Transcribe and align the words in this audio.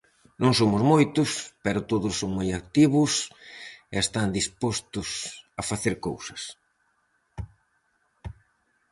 Non 0.43 0.53
somos 0.59 0.81
moitos, 0.91 1.29
pero 1.65 1.85
todos 1.91 2.13
son 2.21 2.31
moi 2.37 2.49
activos 2.61 3.11
e 3.93 3.95
están 4.05 4.27
dispostos 4.39 5.09
a 5.59 5.61
facer 5.69 5.93
cousas. 6.07 6.41